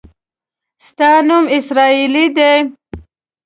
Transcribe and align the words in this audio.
ستا 0.85 1.09
نوم 1.27 1.45
اسراییلي 1.57 2.25
دی. 2.35 2.53